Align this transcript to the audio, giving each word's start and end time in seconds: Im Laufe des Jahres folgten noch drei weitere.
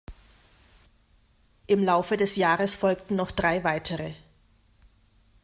Im 1.67 1.83
Laufe 1.83 2.17
des 2.17 2.35
Jahres 2.35 2.73
folgten 2.75 3.15
noch 3.15 3.29
drei 3.29 3.63
weitere. 3.63 4.15